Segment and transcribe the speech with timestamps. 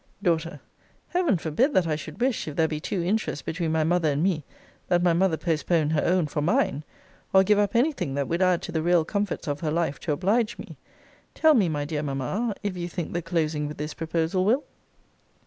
[0.23, 0.35] D.
[1.09, 4.23] Heaven forbid that I should wish, if there be two interests between my mother and
[4.23, 4.43] me,
[4.87, 6.83] that my mother postpone her own for mine!
[7.33, 9.99] or give up any thing that would add to the real comforts of her life
[9.99, 10.75] to oblige me!
[11.35, 14.63] Tell me, my dear Mamma, if you think the closing with this proposal will?